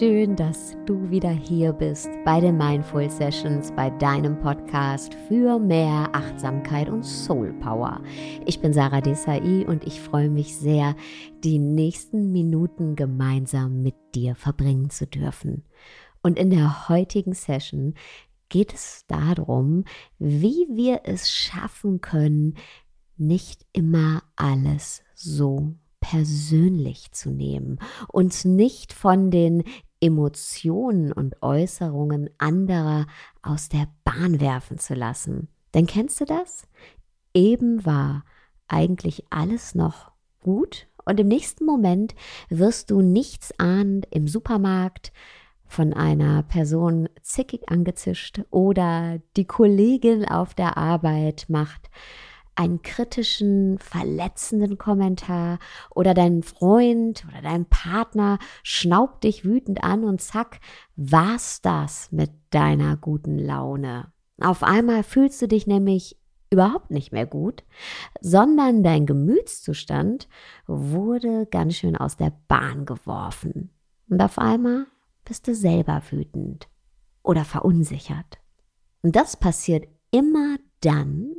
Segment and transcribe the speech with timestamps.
[0.00, 6.88] dass du wieder hier bist bei den Mindful Sessions, bei deinem Podcast für mehr Achtsamkeit
[6.88, 8.00] und Soul Power.
[8.46, 10.96] Ich bin Sarah Desai und ich freue mich sehr,
[11.44, 15.64] die nächsten Minuten gemeinsam mit dir verbringen zu dürfen.
[16.22, 17.92] Und in der heutigen Session
[18.48, 19.84] geht es darum,
[20.18, 22.54] wie wir es schaffen können,
[23.18, 29.62] nicht immer alles so persönlich zu nehmen, uns nicht von den
[30.00, 33.06] Emotionen und Äußerungen anderer
[33.42, 35.48] aus der Bahn werfen zu lassen.
[35.74, 36.66] Denn kennst du das?
[37.34, 38.24] Eben war
[38.66, 42.14] eigentlich alles noch gut und im nächsten Moment
[42.48, 45.12] wirst du nichts ahnend im Supermarkt
[45.66, 51.90] von einer Person zickig angezischt oder die Kollegin auf der Arbeit macht
[52.60, 55.58] einen kritischen, verletzenden Kommentar
[55.88, 60.60] oder dein Freund oder dein Partner schnaubt dich wütend an und zack,
[60.94, 64.12] war's das mit deiner guten Laune.
[64.42, 66.18] Auf einmal fühlst du dich nämlich
[66.50, 67.64] überhaupt nicht mehr gut,
[68.20, 70.28] sondern dein Gemütszustand
[70.66, 73.70] wurde ganz schön aus der Bahn geworfen.
[74.10, 74.86] Und auf einmal
[75.24, 76.68] bist du selber wütend
[77.22, 78.38] oder verunsichert.
[79.02, 81.36] Und das passiert immer dann,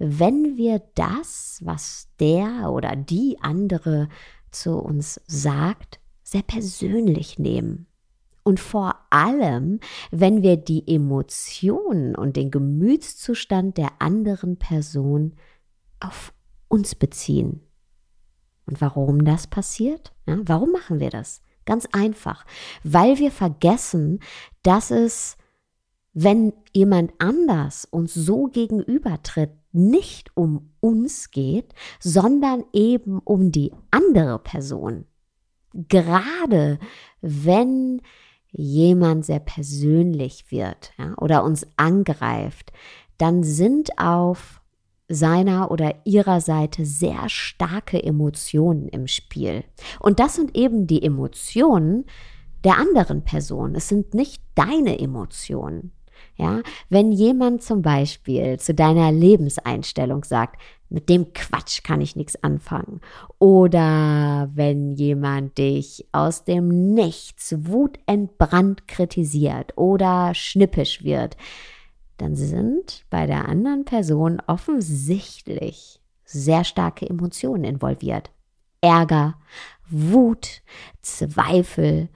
[0.00, 4.08] wenn wir das, was der oder die andere
[4.50, 7.86] zu uns sagt, sehr persönlich nehmen.
[8.42, 9.78] Und vor allem,
[10.10, 15.36] wenn wir die Emotionen und den Gemütszustand der anderen Person
[16.00, 16.32] auf
[16.68, 17.60] uns beziehen.
[18.64, 20.14] Und warum das passiert?
[20.26, 21.42] Ja, warum machen wir das?
[21.66, 22.46] Ganz einfach,
[22.82, 24.20] weil wir vergessen,
[24.62, 25.36] dass es,
[26.12, 34.38] wenn jemand anders uns so gegenübertritt, nicht um uns geht, sondern eben um die andere
[34.38, 35.04] Person.
[35.72, 36.78] Gerade
[37.20, 38.02] wenn
[38.50, 42.72] jemand sehr persönlich wird ja, oder uns angreift,
[43.18, 44.60] dann sind auf
[45.08, 49.64] seiner oder ihrer Seite sehr starke Emotionen im Spiel.
[49.98, 52.06] Und das sind eben die Emotionen
[52.64, 53.74] der anderen Person.
[53.74, 55.92] Es sind nicht deine Emotionen.
[56.40, 60.58] Ja, wenn jemand zum Beispiel zu deiner Lebenseinstellung sagt,
[60.88, 63.02] mit dem Quatsch kann ich nichts anfangen.
[63.38, 71.36] Oder wenn jemand dich aus dem Nichts wutentbrannt kritisiert oder schnippisch wird,
[72.16, 78.30] dann sind bei der anderen Person offensichtlich sehr starke Emotionen involviert.
[78.80, 79.34] Ärger,
[79.90, 80.62] Wut,
[81.02, 82.08] Zweifel.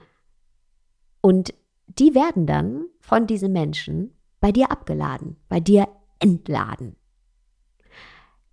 [1.21, 1.53] Und
[1.87, 5.87] die werden dann von diesen Menschen bei dir abgeladen, bei dir
[6.19, 6.95] entladen.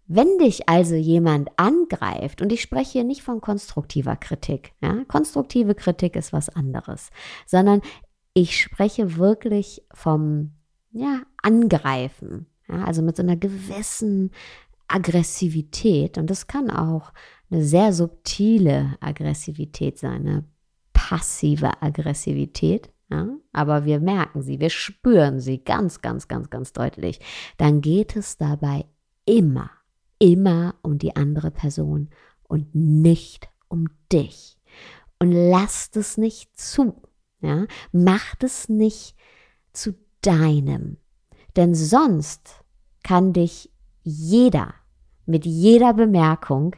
[0.07, 5.75] Wenn dich also jemand angreift, und ich spreche hier nicht von konstruktiver Kritik, ja, konstruktive
[5.75, 7.11] Kritik ist was anderes,
[7.47, 7.81] sondern
[8.35, 10.53] ich spreche wirklich vom
[10.91, 14.33] ja, Angreifen, ja, also mit so einer gewissen
[14.89, 17.13] Aggressivität, und das kann auch
[17.51, 20.45] eine sehr subtile Aggressivität sein, eine
[20.93, 27.21] passive Aggressivität, ja, aber wir merken sie, wir spüren sie ganz, ganz, ganz, ganz deutlich,
[27.59, 28.87] dann geht es dabei
[29.27, 29.71] immer,
[30.19, 32.09] immer um die andere Person
[32.45, 34.57] und nicht um dich.
[35.19, 37.03] Und lasst es nicht zu.
[37.43, 37.67] Ja?
[37.93, 39.15] Macht es nicht
[39.75, 40.97] zu deinem.
[41.55, 42.65] Denn sonst
[43.03, 43.71] kann dich
[44.03, 44.73] jeder
[45.27, 46.75] mit jeder Bemerkung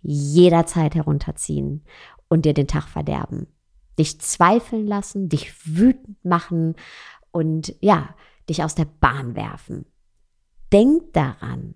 [0.00, 1.84] jederzeit herunterziehen
[2.28, 3.46] und dir den Tag verderben
[3.98, 6.74] dich zweifeln lassen, dich wütend machen
[7.30, 8.14] und ja,
[8.48, 9.86] dich aus der Bahn werfen.
[10.72, 11.74] Denk daran,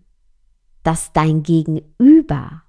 [0.82, 2.62] dass dein Gegenüber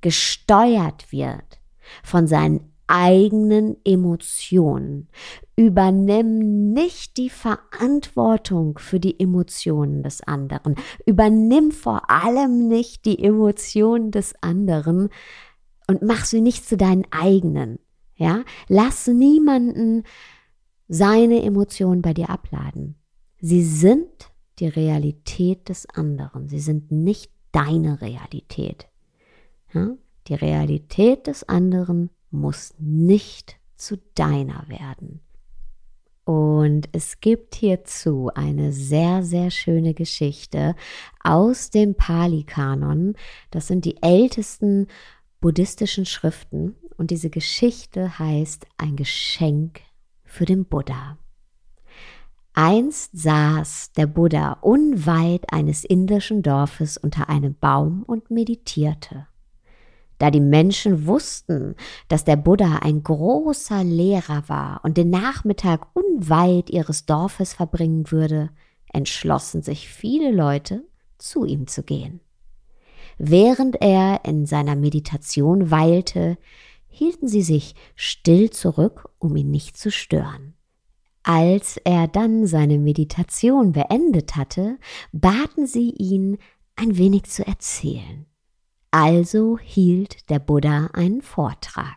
[0.00, 1.60] gesteuert wird
[2.02, 5.08] von seinen eigenen Emotionen.
[5.56, 10.74] Übernimm nicht die Verantwortung für die Emotionen des anderen.
[11.06, 15.08] Übernimm vor allem nicht die Emotionen des anderen
[15.86, 17.78] und mach sie nicht zu deinen eigenen.
[18.16, 20.04] Ja, lass niemanden
[20.88, 22.96] seine Emotionen bei dir abladen.
[23.40, 26.48] Sie sind die Realität des anderen.
[26.48, 28.88] Sie sind nicht deine Realität.
[29.72, 29.96] Ja?
[30.28, 35.20] Die Realität des anderen muss nicht zu deiner werden.
[36.24, 40.76] Und es gibt hierzu eine sehr, sehr schöne Geschichte
[41.24, 43.14] aus dem Pali-Kanon.
[43.50, 44.86] Das sind die ältesten
[45.40, 49.80] buddhistischen Schriften und diese Geschichte heißt Ein Geschenk
[50.24, 51.18] für den Buddha.
[52.54, 59.26] Einst saß der Buddha unweit eines indischen Dorfes unter einem Baum und meditierte.
[60.18, 61.74] da die Menschen wussten,
[62.06, 68.50] dass der Buddha ein großer Lehrer war und den Nachmittag unweit ihres Dorfes verbringen würde,
[68.92, 70.84] entschlossen sich viele Leute,
[71.18, 72.20] zu ihm zu gehen.
[73.18, 76.38] Während er in seiner Meditation weilte,
[76.92, 80.54] hielten sie sich still zurück, um ihn nicht zu stören.
[81.24, 84.78] Als er dann seine Meditation beendet hatte,
[85.12, 86.38] baten sie ihn,
[86.76, 88.26] ein wenig zu erzählen.
[88.90, 91.96] Also hielt der Buddha einen Vortrag.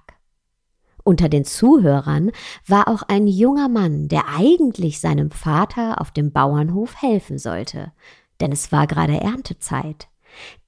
[1.03, 2.31] Unter den Zuhörern
[2.65, 7.91] war auch ein junger Mann, der eigentlich seinem Vater auf dem Bauernhof helfen sollte,
[8.39, 10.07] denn es war gerade Erntezeit.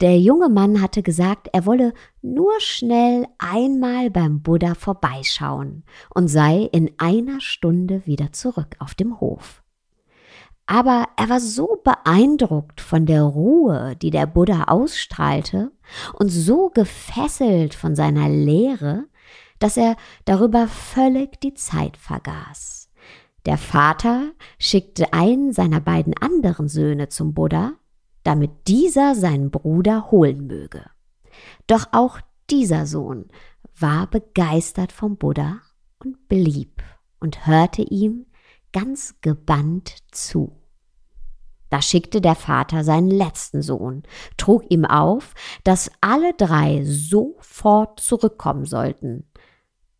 [0.01, 5.83] Der junge Mann hatte gesagt, er wolle nur schnell einmal beim Buddha vorbeischauen
[6.13, 9.63] und sei in einer Stunde wieder zurück auf dem Hof.
[10.65, 15.71] Aber er war so beeindruckt von der Ruhe, die der Buddha ausstrahlte,
[16.13, 19.05] und so gefesselt von seiner Lehre,
[19.59, 22.89] dass er darüber völlig die Zeit vergaß.
[23.45, 27.75] Der Vater schickte einen seiner beiden anderen Söhne zum Buddha,
[28.27, 30.83] damit dieser seinen Bruder holen möge.
[31.65, 32.19] Doch auch
[32.49, 33.29] dieser Sohn
[33.79, 35.61] war begeistert vom Buddha
[36.03, 36.83] und blieb
[37.21, 38.25] und hörte ihm
[38.73, 40.51] ganz gebannt zu.
[41.69, 44.03] Da schickte der Vater seinen letzten Sohn,
[44.35, 45.33] trug ihm auf,
[45.63, 49.25] dass alle drei sofort zurückkommen sollten.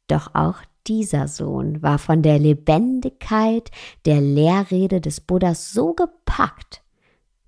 [0.07, 3.71] Doch auch dieser Sohn war von der Lebendigkeit
[4.05, 6.83] der Lehrrede des Buddhas so gepackt,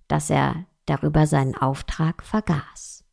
[0.08, 3.06] dass er darüber seinen Auftrag vergaß.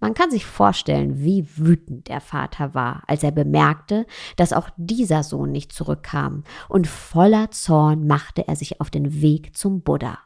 [0.00, 4.06] Man kann sich vorstellen, wie wütend der Vater war, als er bemerkte,
[4.36, 9.56] dass auch dieser Sohn nicht zurückkam, und voller Zorn machte er sich auf den Weg
[9.56, 10.18] zum Buddha.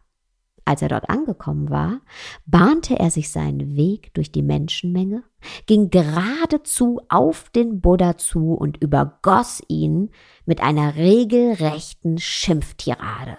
[0.64, 2.00] Als er dort angekommen war,
[2.47, 5.25] bahnte er sich seinen Weg durch die Menschenmenge,
[5.67, 10.11] ging geradezu auf den Buddha zu und übergoss ihn
[10.44, 13.38] mit einer regelrechten Schimpftirade.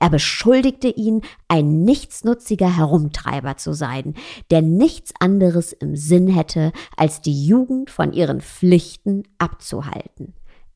[0.00, 4.14] Er beschuldigte ihn, ein nichtsnutziger Herumtreiber zu sein,
[4.50, 10.34] der nichts anderes im Sinn hätte, als die Jugend von ihren Pflichten abzuhalten.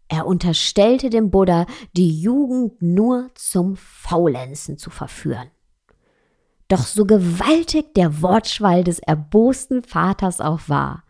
[0.08, 1.66] Er unterstellte dem Buddha,
[1.96, 5.50] die Jugend nur zum Faulenzen zu verführen.
[6.68, 11.04] Doch so gewaltig der Wortschwall des erbosten Vaters auch war,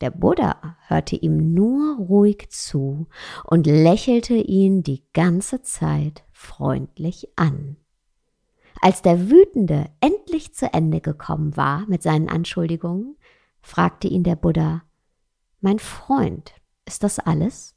[0.00, 3.06] der Buddha hörte ihm nur ruhig zu
[3.44, 7.76] und lächelte ihn die ganze Zeit freundlich an.
[8.80, 13.16] Als der Wütende endlich zu Ende gekommen war mit seinen Anschuldigungen,
[13.60, 14.82] fragte ihn der Buddha,
[15.60, 16.54] Mein Freund,
[16.86, 17.74] ist das alles?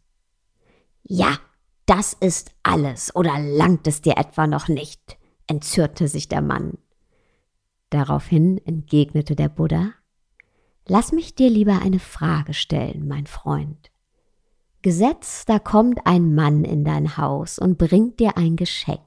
[1.04, 1.38] Ja,
[1.86, 5.18] das ist alles, oder langt es dir etwa noch nicht?
[5.48, 6.77] entzürnte sich der Mann.
[7.89, 9.92] Daraufhin entgegnete der Buddha,
[10.88, 13.92] Lass mich dir lieber eine Frage stellen, mein Freund.
[14.83, 19.00] Gesetz, da kommt ein Mann in dein Haus und bringt dir ein Geschenk.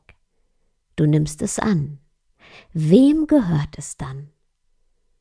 [0.96, 1.98] Du nimmst es an.
[2.72, 4.30] Wem gehört es dann?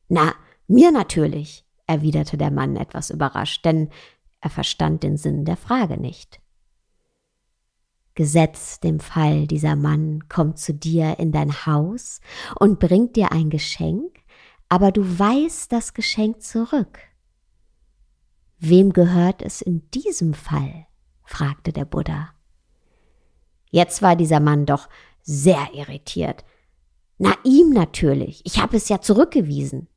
[0.08, 0.34] Na,
[0.66, 3.90] mir natürlich, erwiderte der Mann etwas überrascht, denn
[4.40, 6.40] er verstand den Sinn der Frage nicht.
[8.14, 12.22] Gesetz dem Fall, dieser Mann kommt zu dir in dein Haus
[12.58, 14.20] und bringt dir ein Geschenk,
[14.70, 16.98] aber du weißt das Geschenk zurück.
[18.58, 20.86] Wem gehört es in diesem Fall?
[21.24, 22.30] fragte der Buddha.
[23.70, 24.88] Jetzt war dieser Mann doch
[25.22, 26.44] sehr irritiert.
[27.18, 29.88] Na ihm natürlich, ich habe es ja zurückgewiesen.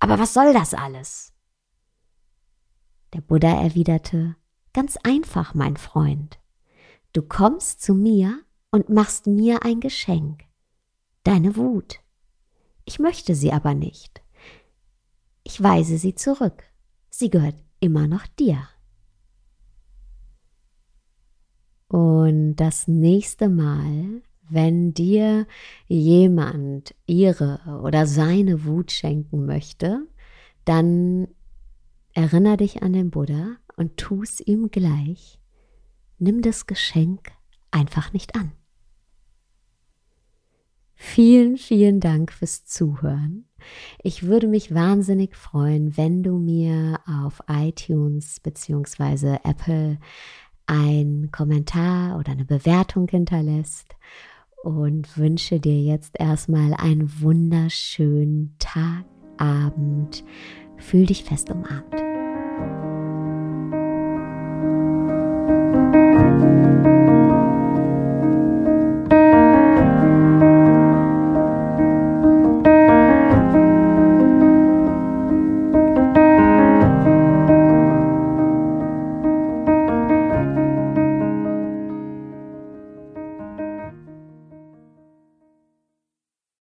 [0.00, 1.32] Aber was soll das alles?
[3.14, 4.36] Der Buddha erwiderte,
[4.72, 6.38] ganz einfach, mein Freund.
[7.12, 10.44] Du kommst zu mir und machst mir ein Geschenk.
[11.24, 12.00] Deine Wut.
[12.84, 14.22] Ich möchte sie aber nicht.
[15.44, 16.64] Ich weise sie zurück.
[17.10, 18.68] Sie gehört immer noch dir.
[21.88, 25.46] Und das nächste Mal, wenn dir
[25.88, 30.06] jemand ihre oder seine Wut schenken möchte,
[30.64, 31.28] dann
[32.14, 35.38] erinnere dich an den Buddha und tu es ihm gleich.
[36.18, 37.32] Nimm das Geschenk
[37.70, 38.52] einfach nicht an.
[40.94, 43.46] Vielen, vielen Dank fürs Zuhören.
[44.02, 49.38] Ich würde mich wahnsinnig freuen, wenn du mir auf iTunes bzw.
[49.44, 49.98] Apple
[50.66, 53.96] einen Kommentar oder eine Bewertung hinterlässt
[54.62, 59.04] und wünsche dir jetzt erstmal einen wunderschönen Tag,
[59.38, 60.24] Abend.
[60.78, 62.02] Fühl dich fest umarmt.